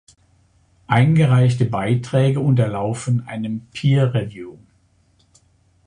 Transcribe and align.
Eingereichte 0.87 1.63
Beiträge 1.65 2.39
unterlaufen 2.39 3.27
einem 3.27 3.67
Peer 3.71 4.15
Review. 4.15 4.57